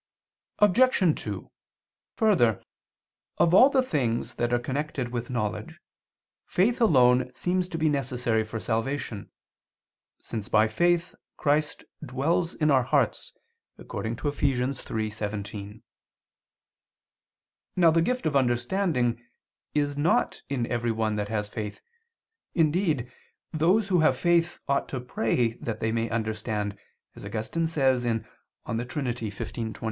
Obj. 0.57 1.15
2: 1.21 1.51
Further, 2.15 2.63
of 3.37 3.53
all 3.53 3.69
the 3.69 3.83
things 3.83 4.33
that 4.33 4.51
are 4.51 4.57
connected 4.57 5.09
with 5.11 5.29
knowledge, 5.29 5.79
faith 6.47 6.81
alone 6.81 7.31
seems 7.35 7.67
to 7.67 7.77
be 7.77 7.87
necessary 7.87 8.43
for 8.43 8.59
salvation, 8.59 9.29
since 10.17 10.49
by 10.49 10.67
faith 10.67 11.13
Christ 11.37 11.83
dwells 12.03 12.55
in 12.55 12.71
our 12.71 12.81
hearts, 12.81 13.37
according 13.77 14.15
to 14.15 14.29
Eph. 14.29 14.37
3:17. 14.41 15.83
Now 17.75 17.91
the 17.91 18.01
gift 18.01 18.25
of 18.25 18.35
understanding 18.35 19.23
is 19.75 19.95
not 19.97 20.41
in 20.49 20.65
everyone 20.65 21.15
that 21.17 21.29
has 21.29 21.47
faith; 21.47 21.79
indeed, 22.55 23.11
those 23.53 23.89
who 23.89 23.99
have 23.99 24.17
faith 24.17 24.57
ought 24.67 24.89
to 24.89 24.99
pray 24.99 25.49
that 25.59 25.77
they 25.79 25.91
may 25.91 26.09
understand, 26.09 26.75
as 27.15 27.23
Augustine 27.23 27.67
says 27.67 28.01
(De 28.01 28.09
Trin. 28.85 29.05
xv, 29.05 29.35
27). 29.35 29.75